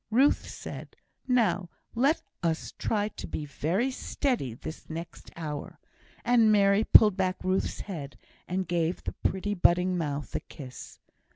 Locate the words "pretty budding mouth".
9.13-10.33